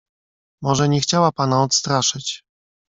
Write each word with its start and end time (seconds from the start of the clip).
"Może 0.61 0.89
nie 0.89 0.99
chciała 1.01 1.31
pana 1.31 1.63
odstraszyć." 1.63 2.43